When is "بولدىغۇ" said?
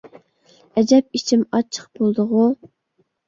1.99-2.47